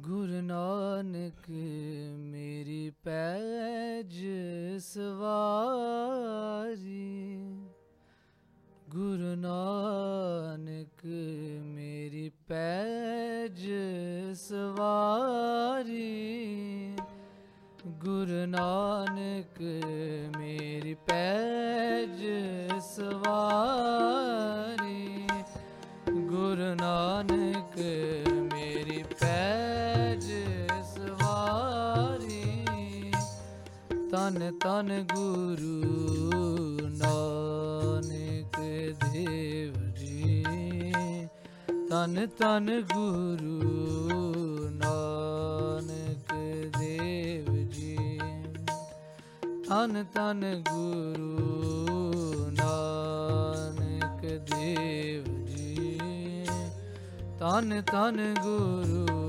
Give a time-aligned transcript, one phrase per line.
[0.00, 1.50] ਗੁਰੂ ਨਾਨਕ,
[2.18, 4.24] ਮੇਰੀ ਪੈਜ
[4.78, 5.68] ਸਵਾਰੀ।
[8.90, 11.04] ਗੁਰੂ ਨਾਨਕ,
[11.64, 13.66] ਮੇਰੀ ਪੈਜ
[14.34, 16.10] ਸਵਾਰੀ।
[17.86, 19.62] ਗੁਰੂ ਨਾਨਕ,
[20.38, 22.26] ਮੇਰੀ ਪੈਜ
[22.80, 24.29] ਸਵਾਰੀ।
[34.64, 38.60] ਤਨ ਗੁਰੂ ਨਾਨਕ
[39.04, 40.44] ਦੇਵ ਜੀ।
[41.90, 43.60] ਤਨ ਤਨ ਗੁਰੂ
[44.70, 46.34] ਨਾਨਕ
[46.78, 48.18] ਦੇਵ ਜੀ।
[49.68, 55.98] ਤਨ ਤਨ ਗੁਰੂ ਨਾਨਕ ਦੇਵ ਜੀ।
[57.38, 59.19] ਤਨ ਤਨ ਗੁਰੂ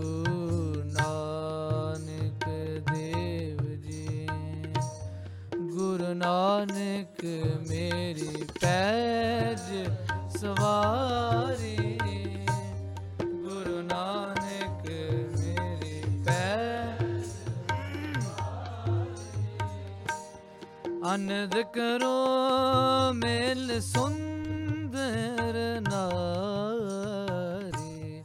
[21.02, 28.24] ਅਨੰਦ ਕਰੋ ਮੇਲ ਸੁੰਦਰ ਨਾਰੀ।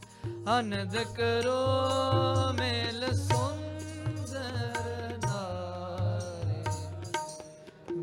[0.59, 6.63] ਅਨੰਦ ਕਰੋ ਮੇਲ ਸੁੰਦਰ ਨਾਰੀ।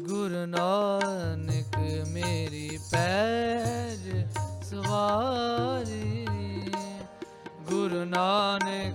[0.03, 1.78] ਗੁਰੂ ਨਾਨਕ
[2.09, 4.27] ਮੇਰੀ ਪੈਜ
[4.64, 6.27] ਸਵਾਰੀ।
[7.70, 8.94] ਗੁਰੂ ਨਾਨਕ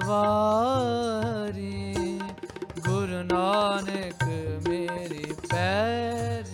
[0.00, 1.94] ਸਵਾਰੀ
[2.78, 4.24] ਗੁਰੂ ਨਾਨਕ
[4.68, 6.44] ਮੇਰੀ ਪੈਰ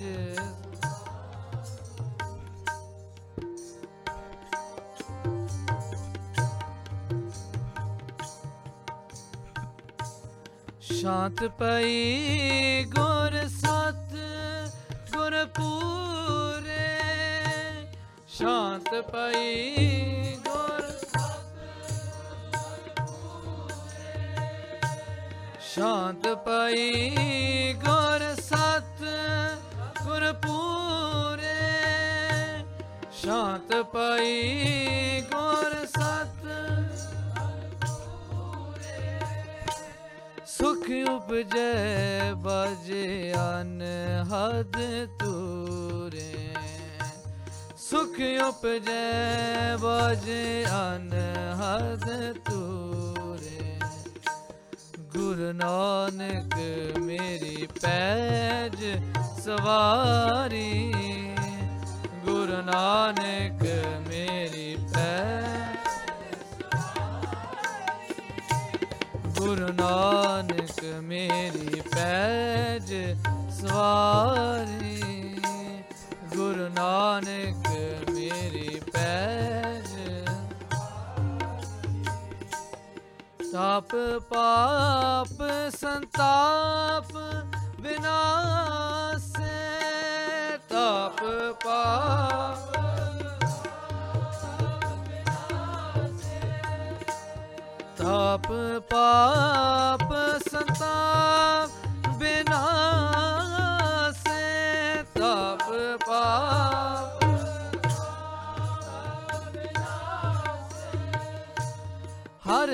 [10.81, 14.16] ਸ਼ਾਂਤ ਪਈ ਗੁਰ ਸਤ
[15.15, 16.84] ਗੁਰ ਪੂਰੇ।
[18.28, 20.16] ਸ਼ਾਂਤ ਪਈ
[25.76, 29.03] ਸ਼ਾਂਤ ਪਈ ਗੁਰ ਸਤ
[30.04, 31.53] ਗੁਰ ਪੂਰੇ
[33.12, 36.47] ਸ਼ਾਂਤ ਪਈ ਗੁਰ ਸਤ
[40.48, 43.82] ਸੁਖ ਉਪਜੈ ਬਜੇ ਅਨ
[44.32, 44.76] ਹਦ
[45.19, 46.54] ਤੂਰੇ।
[47.78, 51.12] ਸੁਖ ਉਪਜੈ ਬਜੇ ਅਨ
[51.60, 52.09] ਹਦ
[52.44, 53.06] ਤੂਰੇ।
[55.26, 56.54] ਗੁਰੂ ਨਾਨਕ
[56.98, 58.84] ਮੇਰੀ ਪੈਜ
[59.44, 60.92] ਸਵਾਰੀ।
[62.25, 63.62] ਗੁਰੂ ਨਾਨਕ
[64.09, 65.88] ਮੇਰੀ ਪੈਜ
[69.38, 72.94] ਗੁਰੂ ਨਾਨਕ ਮੇਰੀ ਪੈਜ
[73.50, 75.03] ਸਵਾਰੀ।
[76.36, 77.69] ਗੁਰੂ ਨਾਨਕ
[78.10, 79.56] ਮੇਰੀ ਪੈਜ
[83.56, 83.93] ਤਾਪ
[84.28, 85.43] ਪਾਪ
[85.77, 87.12] ਸੰਤਾਪ
[87.81, 89.47] ਵਿਨਾਸੇ
[90.69, 91.21] ਤਾਪ
[91.65, 92.75] ਪਾਪ।
[97.97, 98.53] ਤਾਪ
[98.91, 100.12] ਪਾਪ
[100.50, 101.71] ਸੰਤਾਪ
[102.19, 102.84] ਬਿਨਾਸੇ
[105.15, 105.66] ਤਾਪ
[106.06, 106.96] ਪਾਪ।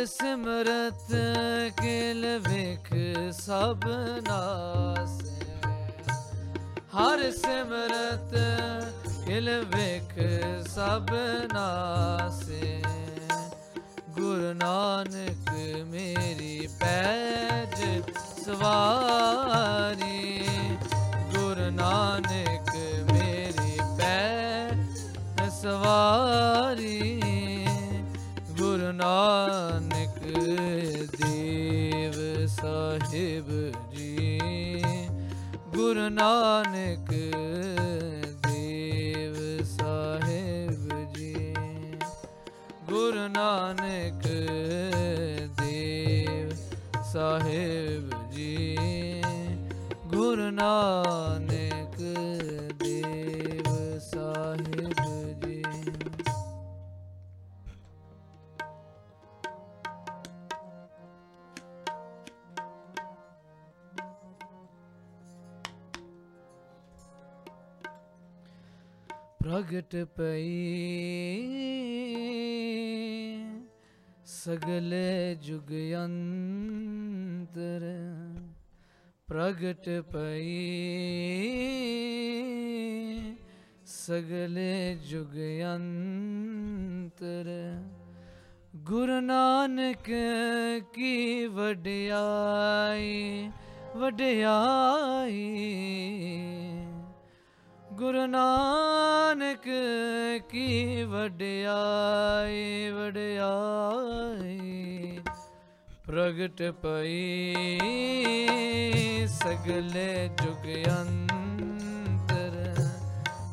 [0.06, 1.10] ਸਿਮਰਤ
[1.80, 2.88] ਕਿਲ ਵੇਖ
[3.32, 3.84] ਸਭ
[4.22, 5.44] ਨਾਸੇ
[6.94, 8.34] ਹਰ ਸਿਮਰਤ
[9.26, 10.14] ਕਿਲ ਵੇਖ
[10.68, 11.10] ਸਭ
[11.54, 12.82] ਨਾਸੇ
[14.10, 15.50] ਗੁਰੂ ਨਾਨਕ
[15.86, 18.02] ਮੇਰੀ ਪੈਜ
[18.44, 20.18] ਸਵਾਰੀ
[21.34, 22.74] ਗੁਰੂ ਨਾਨਕ
[23.12, 27.01] ਮੇਰੀ ਪੈਜ ਸਵਾਰੀ
[36.22, 37.01] ਨਾਨਕ
[69.42, 70.66] ਪ੍ਰਗਟ ਪਈ।
[74.24, 75.72] ਸਗਲੇ ਜੁਗ
[76.04, 77.80] ਅੰਤਰ
[79.26, 80.44] ਪ੍ਰਗਟ ਪਈ।
[83.86, 85.36] ਸਗਲੇ ਜੁਗ
[85.76, 87.50] ਅੰਤਰ
[88.76, 90.10] ਗੁਰੂ ਨਾਨਕ
[90.92, 93.50] ਕੀ ਵਡਿਆਈ
[93.96, 95.58] ਵਡਿਆਈ।
[97.92, 99.62] ਗੁਰੂ ਨਾਨਕ
[100.50, 105.20] ਕੀ ਵਡਿਆਈ ਵਡਿਆਈ।
[106.06, 107.54] ਪ੍ਰਗਟ ਪਈ
[109.26, 110.66] ਸਗਲੇ ਜੁਗ
[110.98, 112.74] ਅੰਤਰ।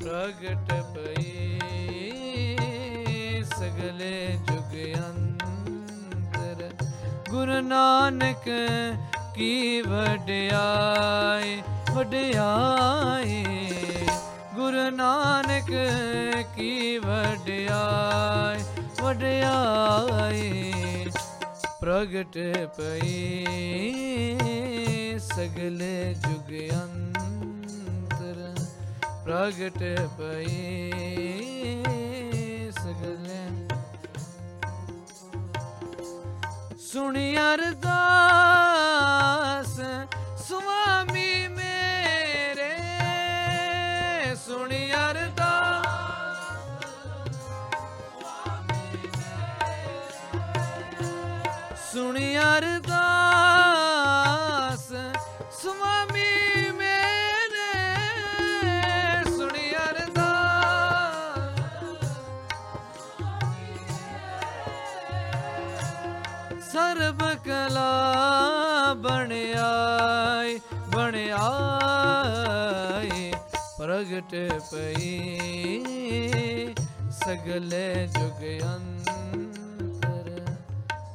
[0.03, 1.59] ਪ੍ਰਗਟ ਪਈ
[3.43, 6.69] ਸਗਲੇ ਜੁਗ ਅੰਤਰ।
[7.29, 8.49] ਗੁਰੂ ਨਾਨਕ
[9.35, 11.61] ਕੀ ਵਡਿਆਈ
[11.95, 13.45] ਵਡਿਆਈ।
[14.69, 15.69] ਗੁਰੂ ਨਾਨਕ
[16.55, 18.59] ਕੀ ਵਡਿਆਈ
[19.01, 20.51] ਵਡਿਆਈ
[21.81, 22.37] ਪ੍ਰਗਟ
[22.77, 24.37] ਪਈ
[25.19, 28.37] ਸਗਲੇ ਜੁਗ ਅੰਤਰ,
[29.25, 29.81] ਪ੍ਰਗਟ
[30.19, 30.91] ਪਈ
[32.71, 33.41] ਸਗਲੇ
[36.91, 39.28] ਸੁਣੀ ਅਰਦਾਸ
[66.73, 67.83] ਸਰਬ ਕਲਾ
[68.93, 70.59] ਬਣਿਆਈ
[70.95, 71.31] ਬਣਿਆਈ,
[73.77, 74.35] ਪ੍ਰਗਟ
[74.71, 75.05] ਪਈ।
[77.11, 80.27] ਸਗਲੇ ਜੁਗ ਅੰਤਰ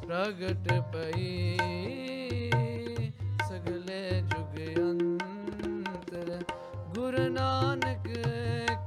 [0.07, 1.57] ਪ੍ਰਗਟ ਪਈ।
[3.49, 6.43] ਸਗਲੇ ਜੁਗ ਅੰਤਰ
[6.95, 8.07] ਗੁਰੂ ਨਾਨਕ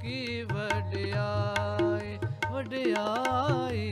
[0.01, 2.17] ਕੀ ਵਡਿਆਈ
[2.51, 3.89] ਵਡਿਆਈ।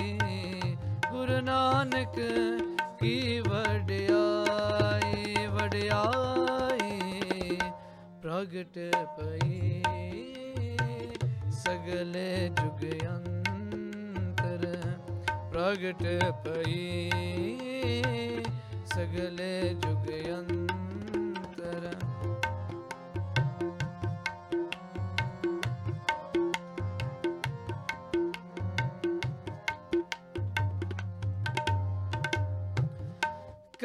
[1.12, 2.16] ਗੁਰੂ ਨਾਨਕ
[3.06, 6.96] की वड्याई वड्याई
[8.22, 8.78] प्रगट
[9.18, 9.81] पई।
[11.52, 14.66] सगले जुग अंतर
[15.54, 16.04] प्रगट
[16.48, 16.81] पई।
[18.96, 20.64] सगले जुग अंतर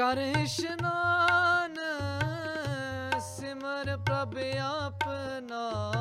[0.01, 1.75] ਕਰ ਇਸ਼ਨਾਨ,
[3.21, 5.93] ਸਿਮਰ ਪ੍ਰਭ ਆਪਣਾ।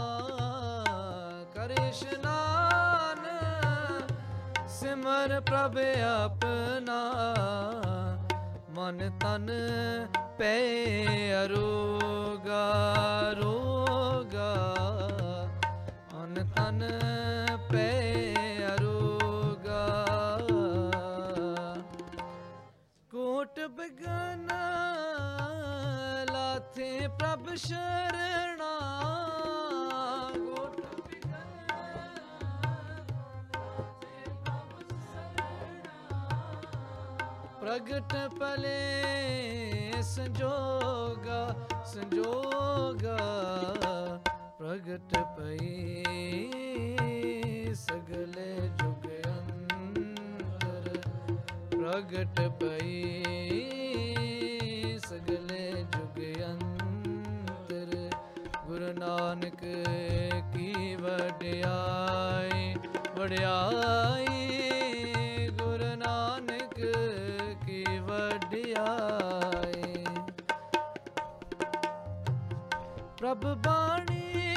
[1.53, 3.25] ਕਰ ਇਸ਼ਨਾਨ,
[4.67, 7.01] ਸਿਮਰ ਪ੍ਰਭ ਆਪਣਾ।
[8.69, 9.49] ਮਨ ਤਨ
[10.37, 10.59] ਪੈ
[11.45, 12.65] ਅਰੋਗਾ
[13.31, 13.78] ਰੋਗਾ
[37.69, 41.41] ਪ੍ਰਗਟ ਪਲੇ ਸੰਜੋਗਾ
[41.85, 43.17] ਸੰਜੋਗਾ
[44.59, 45.83] ਪ੍ਰਗਟ ਪਈ
[47.75, 50.97] ਸਗਲੇ ਜੁਗ ਅੰਤਰ
[51.71, 53.18] ਪ੍ਰਗਟ ਪਈ
[73.19, 74.53] ਪ੍ਰਭ ਬਾਣੀ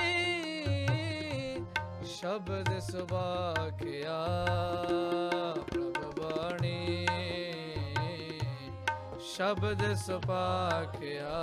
[2.06, 4.18] ਸ਼ਬਦ ਸੁਭਾਖਿਆ
[5.70, 7.06] ਪ੍ਰਭ ਬਾਣੀ
[9.26, 11.42] ਸ਼ਬਦ ਸੁਭਾਖਿਆ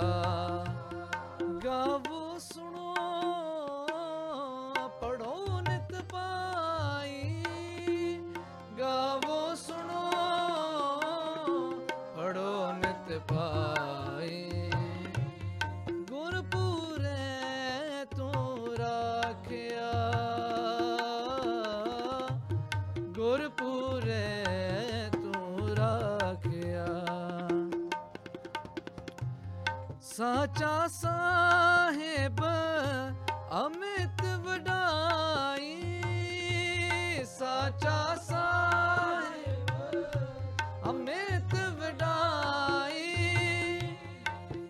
[30.20, 32.40] ਸਾਚਾ ਸਾਹਿਬ
[33.66, 35.76] ਅਮਿਤ ਵਡਾਈ।
[37.38, 39.70] ਸਾਚਾ ਸਾਹਿਬ
[40.90, 43.16] ਅਮਿਤ ਵਡਾਈ।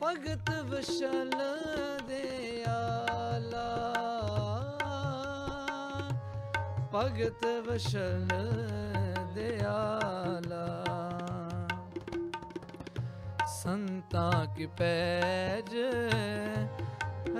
[0.02, 1.30] ਭਗਤ ਵਿਸ਼ਲ
[2.08, 3.66] ਦੇ ਆਲਾ।
[6.94, 8.28] ਭਗਤ ਵਿਸ਼ਲ
[9.34, 10.59] ਦੇ ਆਲਾ।
[14.10, 15.76] ਤਾਂ ਕਿ ਪੈਜ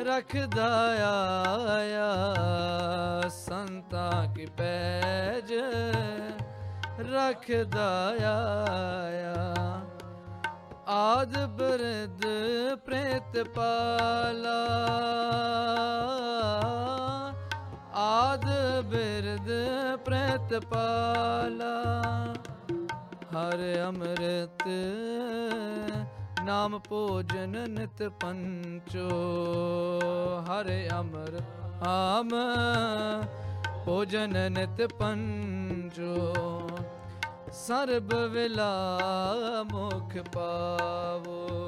[0.06, 0.66] ਰੱਖਦਾ
[1.68, 2.08] ਆਇਆ।
[3.28, 5.52] ਸੰਤਾਂ ਕਿ ਪੈਜ
[7.12, 9.54] ਰੱਖਦਾ ਆਇਆ।
[10.88, 12.24] ਆਦ ਬਰਦ
[12.74, 14.60] ਪ੍ਰੇਤ ਪਾਲਾ
[17.94, 18.44] ਆਦ
[18.84, 19.50] ਬਿਰਦ
[19.96, 21.82] ਪ੍ਰੇਤ ਪਾਲਾ
[23.32, 24.68] ਹਰ ਅੰਮ੍ਰਿਤ
[26.44, 29.08] ਨਾਮ ਭੋਜਨ ਨਿਤ ਪੰਚੋ,
[30.40, 31.40] ਹਰੇ ਅਮਰ
[31.86, 32.30] ਆਮ।
[33.86, 36.32] ਭੋਜਨ ਨਿਤ ਪੰਚੋ,
[37.52, 38.98] ਸਰਬ ਵਿਲਾ
[39.72, 41.66] ਮੁਖ ਪਾਵੋ।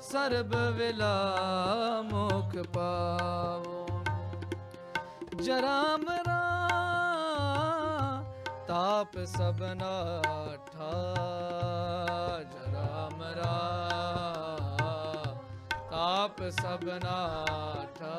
[0.00, 1.36] ਸਰਬ ਵਿਲਾ
[2.02, 3.86] ਮੁਖ ਪਾਵੋ।
[5.42, 6.40] ਜਰਾ ਮਰਾ
[8.68, 10.22] ਤਾਪ ਸਬਨਾ
[10.74, 10.90] ਠਾ
[12.44, 13.52] ਜਰਾ ਮਰਾ
[15.90, 17.18] ਤਾਪ ਸਬਨਾ
[17.98, 18.16] ਠਾ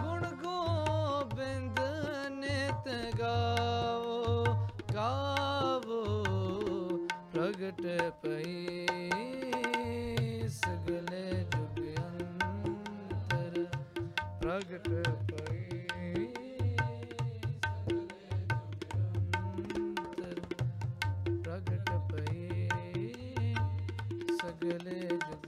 [0.00, 1.80] ਗੁਣ ਗੋਬਿੰਦ
[2.32, 2.88] ਨਿਤ
[3.20, 4.44] ਗਾਵੋ
[4.94, 6.04] ਗਾਵੋ
[7.32, 7.82] ਪ੍ਰਗਟ
[8.22, 8.86] ਪਈ
[10.50, 13.64] ਸਗਲੇ ਜੁਗ ਅੰਤਰ
[14.42, 14.88] ਪ੍ਰਗਟ
[15.32, 15.59] ਪਈ
[24.40, 25.46] ਸਗਲੇ ਜੁਗ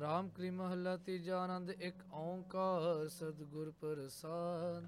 [0.00, 4.86] ਰਾਮ ਕਰੀ ਮਹੱਲਾ ਤੀਜਾ ਆਨੰਦ, ਇੱਕ ਓੰਕਾਰ ਸਤਿਗੁਰ ਪ੍ਰਸਾਦ।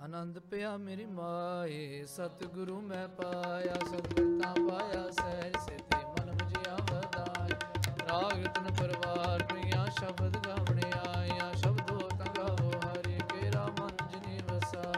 [0.00, 7.50] ਆਨੰਦ ਪਿਆ ਮੇਰੀ ਮਾਏ, ਸਤਿਗੁਰੂ ਮੈਂ ਪਾਇਆ ਸਤਿਗੁਰ ਤਾਂ ਪਾਇਆ, ਸਹਿਜ ਸਿਤੇ ਮਨ ਮੁਝਿਆ ਵਦਾਈ
[8.10, 14.92] ਰਾਗ ਰਤਨ ਪਰਵਾਰ, ਪ੍ਰਿਆ ਸ਼ਬਦ ਗਾਵਣੇ ਆਇਆ। ਸ਼ਬਦੋ ਤੰਗਾਵੋ ਹਰਿ ਕੇਰਾ ਮਨ ਜਿਨੀ ਵਸਾ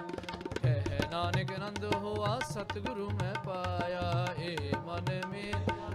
[0.63, 5.53] ਕਹਿ ਨਾਨਕ ਨੰਦ ਹੋਆ, ਸਤਿਗੁਰੂ ਮੈਂ ਪਾਇਆ। ਏ ਮਨ ਮੇ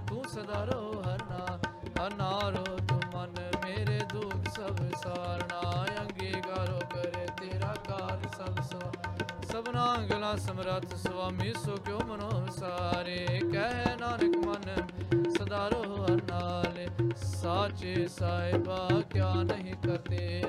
[0.07, 1.59] ਤੂੰ ਸਦਾ ਰੋ ਹਰਨਾ
[2.07, 8.91] ਅਨਾਰੋ ਤੂੰ ਮਨ ਮੇਰੇ ਦੁਖ ਸਭ ਸਾਰਣਾ ਅੰਗੀਕਾਰੋ ਕਰੇ ਤੇਰਾ ਕਾਰ ਸਭ ਸੋ
[9.51, 14.87] ਸਭਨਾ ਗਲਾ ਸਮਰੱਥ ਸੁਆਮੀ, ਸੋ ਕਿਉ ਮਨੋ ਵਿਸਾਰੇ ਕਹਿ ਨਾਨਕ ਮਨ,
[15.29, 20.43] ਸਦਾ ਰੋ ਹਰ ਸਾਚੇ ਸਾਹਿਬਾ, ਕਿਆ ਨਹੀਂ ਕਰਤੇ?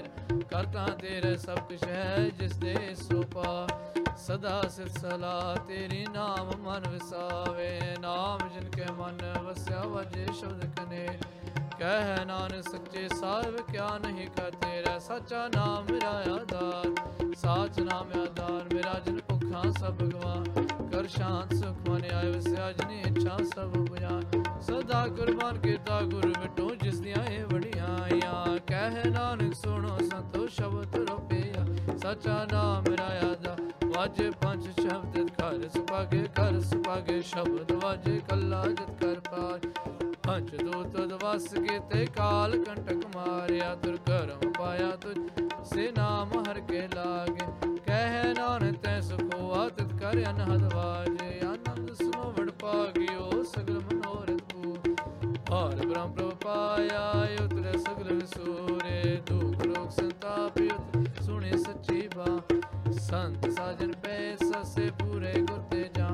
[0.50, 3.68] ਕਰਤਾ ਤੇਰੇ ਸਭ ਕੁਛ ਹੈ ਜਿਸ ਦੇ ਸੋ ਪਾ
[4.26, 11.08] ਸਦਾ ਸਿਰ ਸਲਾ, ਤੇਰੀ ਨਾਮ ਮਨ ਵਿਸਾਵੇ। ਨਾਮ ਜਿਨ ਕੇ ਮਨ ਵਸਿਆ, ਵਜੇ ਸ਼ਬਦ ਕਨੇ।
[11.78, 16.84] ਕਹਿ ਨਾਨਕ, ਸੱਚੇ ਸਾਹਿਬ ਕਿਆ ਨਹੀਂ ਕਾ ਤੇਰਾ ਸੱਚਾ ਨਾਮ ਮੇਰਾ ਆਧਾਰ।
[17.34, 20.44] ਸਾਚ ਨਾਮ ਆਧਾਰ। ਮੇਰਾ ਜਿਨ ਭੁੱਖਾਂ ਸਭ ਗਵਾ
[20.92, 26.74] ਕਰ ਸ਼ਾਂਤ ਸੁਖ ਮਨ ਆਏ ਵਸਿਆ, ਜਿਨੀ ਇੱਛਾ ਸਭ ਬੁਝਾਏ ਸਦਾ ਕੁਰਬਾਨ ਕੀਤਾ ਗੁਰ ਮਿਟੋ,
[26.74, 31.66] ਜਿਸ ਦੀਆਂ ਇਹ ਵਡਿਆਈਆਂ ਕਹਿ ਨਾਨਕ, ਸੁਣੋ ਸੰਤੋ, ਸ਼ਬਦ ਰੁਪਿਆ।
[31.98, 33.61] ਸੱਚਾ ਨਾਮ ਮੇਰਾ ਆਧਾਰ।
[34.02, 39.70] ਵਾਜੇ ਪੰਜ ਸ਼ਬਦ ਘਰ ਸੁਪਾਗੇ ਘਰ ਸੁਪਾਗੇ ਸ਼ਬਦ ਵਾਜੇ, ਕੱਲਾ ਜਤ ਕਰ ਪਾਏ
[40.22, 45.18] ਪੰਜ ਦੂਤ ਦਵਸ ਕੀਤੇ, ਕਾਲ ਕੰਟਕ ਮਾਰਿਆ ਦੁਰ ਕਰਮ ਪਾਇਆ ਤੁਝ।
[45.64, 47.46] ਸੇ ਨਾਮ ਹਰ ਕੇ ਲਾਗੇ,
[47.86, 54.74] ਕਹਿ ਨਾਨ ਤੈ ਸੁਖੋ, ਆਤਿਤ ਕਰ ਅਨਹਦ ਵਾਜੇ। ਆਨੰਦ ਸਮੋ ਵਡ ਪਾਗਿਓ, ਸਗਲ ਮਨੋਰਥ ਪੂ
[55.52, 57.10] ਹਰ ਬ੍ਰਹਮ ਪ੍ਰਭ ਪਾਇਆ,
[57.44, 59.51] ਉਤਰੇ ਸਗਲ ਵਿਸੂਰੇ ਦੁਖ
[63.12, 66.08] ਸੰਤ ਸਾਜਨ ਪੈ ਸਸੇ ਪੂਰੇ ਗੁਰ ਜਾ।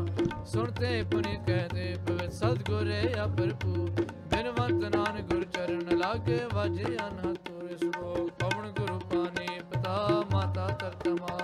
[0.47, 3.87] ਸੁਣਤੇ ਪੁਨੀ ਕਹਤੇ ਪਵਿੱਤ ਸਤਿਗੁਰੇ ਅਪਰਪੂ
[4.31, 7.37] ਬਿਨਵੰਤ ਨਾਨਕ ਗੁਰ ਚਰਨ ਲਾਗੇ ਵਾਜੇ ਅਨਹਦ
[7.77, 11.39] ਸੁਭੋਗ। ਪਵਨ ਗੁਰੂ ਪਾਣੀ ਪਿਤਾ ਮਾਤਾ ਤਰਤਮਾ।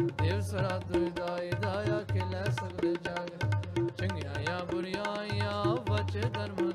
[0.00, 6.65] ਦੇਵ ਸਰਾ ਦੁਇਦਾਈ ਦਾਇਆ ਖਿਲੇ ਸਗਲੇ ਜਗ। ਚੰਗਿਆਈਆਂ ਬੁਰੀਆਈਆਂ ਵਚ ਧਰਮ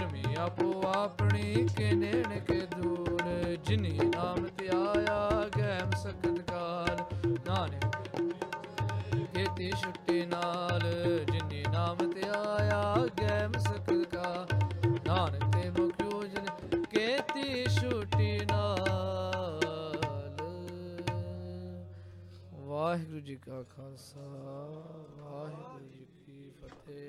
[0.00, 3.22] ਕਰਮੀ ਆਪੋ ਆਪਣੀ ਕੇ ਨੇਣ ਕੇ ਦੂਰ।
[3.56, 6.96] ਜਿਨੀ ਨਾਮ ਧਿਆਇਆ ਗੈਮ ਸਕਤ ਕਾਲ।
[7.46, 7.96] ਨਾਨਕ
[9.34, 10.80] ਕੀਤੀ ਛੁੱਟੀ ਨਾਲ।
[11.32, 14.46] ਜਿਨੀ ਨਾਮ ਤੇ ਆਇਆ ਗੈਮ ਸਕਤ ਕਾ
[15.06, 16.46] ਨਾਨਕ ਤੇ ਮੁਖ ਯੋਜਨ
[16.84, 19.60] ਕੀਤੀ ਛੁੱਟੀ ਨਾਲ।
[22.52, 24.26] ਵਾਹਿਗੁਰੂ ਜੀ ਕਾ ਖਾਲਸਾ,
[25.18, 27.00] ਵਾਹਿਗੁਰੂ ਜੀ ਕੀ ਫਤਿਹ।